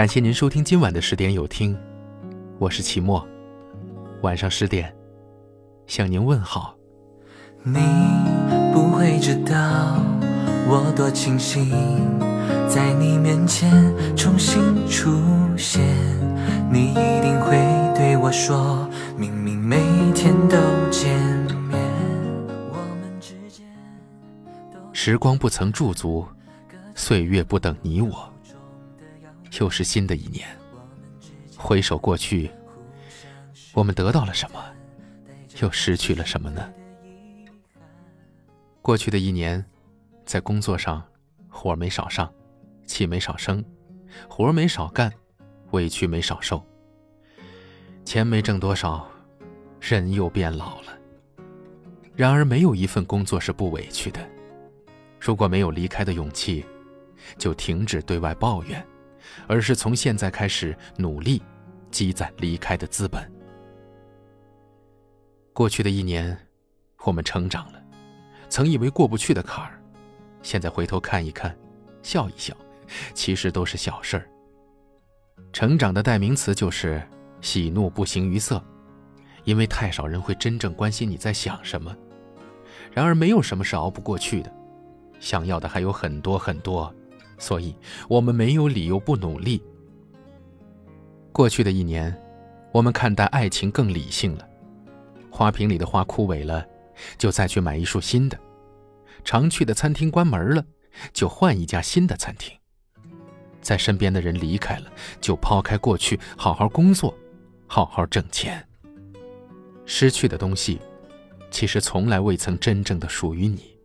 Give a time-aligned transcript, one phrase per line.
[0.00, 1.76] 感谢您收听今晚的十点有听，
[2.58, 3.22] 我是齐墨。
[4.22, 4.90] 晚上十点，
[5.86, 6.74] 向您问好。
[7.62, 7.74] 你
[8.72, 10.02] 不会知道
[10.66, 11.68] 我多庆幸，
[12.66, 13.70] 在你面前
[14.16, 15.10] 重新出
[15.54, 15.82] 现。
[16.72, 17.58] 你一定会
[17.94, 18.88] 对我说，
[19.18, 19.76] 明明每
[20.14, 20.56] 天都
[20.90, 21.14] 见
[21.68, 21.78] 面。
[22.72, 23.66] 我们之间
[24.94, 26.26] 时光不曾驻足，
[26.94, 28.32] 岁月不等你我。
[29.58, 30.46] 又是新的一年，
[31.56, 32.50] 回首过去，
[33.74, 34.62] 我们得到了什么，
[35.60, 36.72] 又失去了什么呢？
[38.80, 39.64] 过去的一年，
[40.24, 41.02] 在工作上，
[41.48, 42.32] 活没少上，
[42.86, 43.64] 气没少生，
[44.28, 45.12] 活没少干，
[45.72, 46.64] 委屈没少受。
[48.04, 49.06] 钱没挣多少，
[49.80, 50.98] 人又变老了。
[52.16, 54.20] 然而，没有一份工作是不委屈的。
[55.20, 56.64] 如果没有离开的勇气，
[57.36, 58.84] 就停止对外抱怨。
[59.46, 61.42] 而是从现在开始努力，
[61.90, 63.30] 积攒离开的资本。
[65.52, 66.36] 过去的一年，
[67.04, 67.82] 我们成长了，
[68.48, 69.80] 曾以为过不去的坎儿，
[70.42, 71.56] 现在回头看一看，
[72.02, 72.56] 笑一笑，
[73.12, 74.28] 其实都是小事儿。
[75.52, 77.02] 成长的代名词就是
[77.40, 78.62] 喜怒不形于色，
[79.44, 81.94] 因为太少人会真正关心你在想什么。
[82.92, 84.52] 然而，没有什么是熬不过去的，
[85.18, 86.94] 想要的还有很多很多。
[87.40, 87.74] 所以，
[88.06, 89.60] 我们没有理由不努力。
[91.32, 92.14] 过去的一年，
[92.70, 94.46] 我们看待爱情更理性了。
[95.30, 96.64] 花瓶里的花枯萎了，
[97.16, 98.36] 就再去买一束新的；
[99.24, 100.64] 常去的餐厅关门了，
[101.12, 102.54] 就换一家新的餐厅。
[103.62, 107.16] 在身边的人离开了，就抛开过去，好好工作，
[107.66, 108.62] 好好挣钱。
[109.86, 110.78] 失去的东西，
[111.50, 113.76] 其实从来未曾真正的属于你，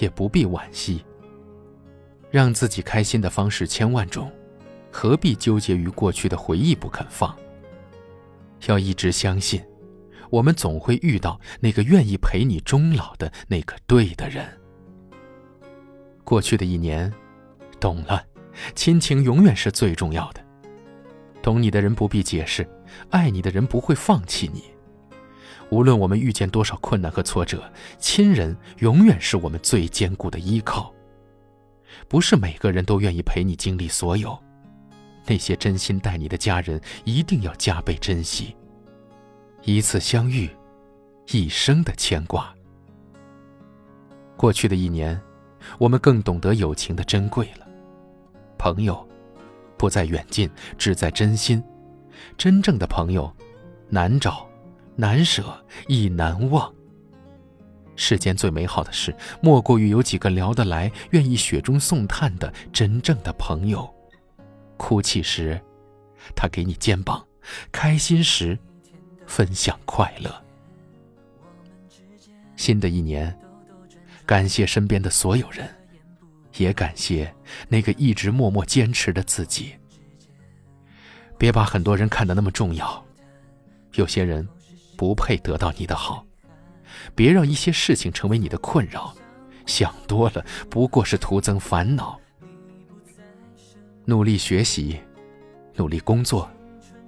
[0.00, 1.04] 也不必惋惜。
[2.30, 4.30] 让自己开心的方式千万种，
[4.90, 7.36] 何必纠结于过去的回忆不肯放？
[8.66, 9.62] 要一直相信，
[10.30, 14.46] 我们总会遇到那个愿意陪你终老的那个对的人。
[16.24, 17.12] 过去的一年，
[17.80, 18.24] 懂了，
[18.74, 20.40] 亲情永远是最重要的。
[21.42, 22.68] 懂你的人不必解释，
[23.08, 24.64] 爱你的人不会放弃你。
[25.70, 27.62] 无论我们遇见多少困难和挫折，
[27.98, 30.94] 亲人永远是我们最坚固的依靠。
[32.08, 34.38] 不是每个人都愿意陪你经历所有，
[35.26, 38.56] 那些真心待你的家人一定要加倍珍惜。
[39.62, 40.48] 一次相遇，
[41.32, 42.54] 一生的牵挂。
[44.36, 45.20] 过去的一年，
[45.78, 47.66] 我们更懂得友情的珍贵了。
[48.56, 49.06] 朋友，
[49.76, 51.62] 不在远近，只在真心。
[52.38, 53.30] 真正的朋友，
[53.88, 54.46] 难找，
[54.96, 55.44] 难舍，
[55.88, 56.72] 亦难忘。
[58.00, 63.94] 世间最美好的事，莫过于有几个聊得来、愿意雪中送炭的真正的朋友。
[64.78, 65.60] 哭泣时，
[66.34, 67.22] 他给你肩膀；
[67.70, 68.58] 开心时，
[69.26, 70.34] 分享快乐。
[72.56, 73.38] 新的一年，
[74.24, 75.68] 感谢身边的所有人，
[76.56, 77.32] 也感谢
[77.68, 79.74] 那个一直默默坚持的自己。
[81.36, 83.04] 别把很多人看得那么重要，
[83.96, 84.48] 有些人
[84.96, 86.24] 不配得到你的好。
[87.14, 89.14] 别让一些事情成为你的困扰，
[89.66, 92.18] 想多了不过是徒增烦恼。
[94.04, 95.00] 努力学习，
[95.76, 96.50] 努力工作，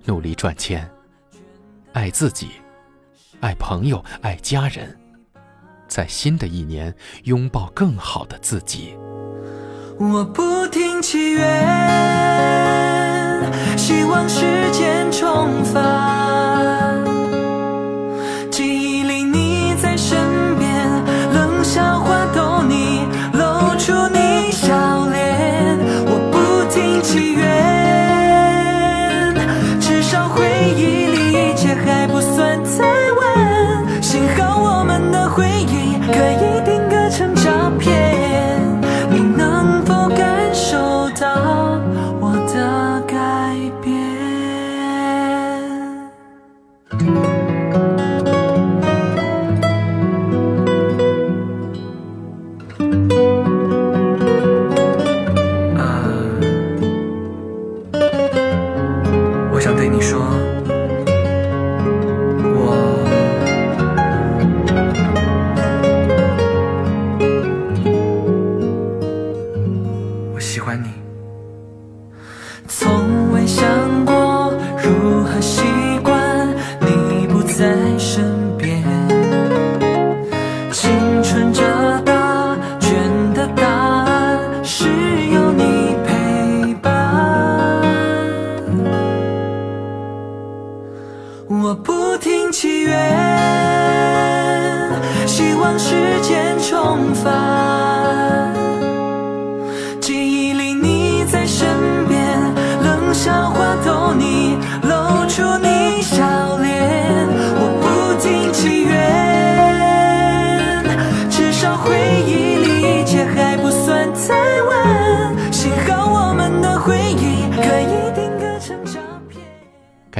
[0.04, 0.88] 努力赚钱，
[1.92, 2.48] 爱自己，
[3.40, 4.96] 爱朋友，爱家人，
[5.88, 6.94] 在新的一年
[7.24, 8.94] 拥抱更好的自己。
[9.98, 11.42] 我不听祈愿，
[13.76, 16.81] 希望时间重返。
[91.60, 92.98] 我不停祈愿
[95.26, 98.31] 希望时间重返。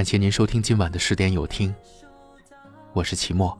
[0.03, 1.73] 感谢您收听今晚的十点有听，
[2.93, 3.57] 我是齐墨。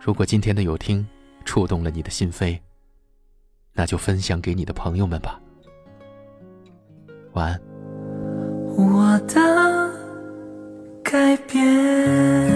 [0.00, 1.04] 如果今天的有听
[1.44, 2.60] 触动了你的心扉，
[3.72, 5.40] 那就分享给你的朋友们吧。
[7.32, 7.60] 晚安。
[8.76, 9.92] 我的
[11.02, 12.55] 改变。